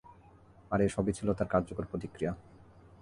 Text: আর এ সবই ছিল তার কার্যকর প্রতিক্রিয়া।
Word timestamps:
আর 0.71 0.79
এ 0.81 0.87
সবই 0.89 1.13
ছিল 1.13 1.27
তার 1.33 1.47
কার্যকর 1.47 1.85
প্রতিক্রিয়া। 1.91 2.31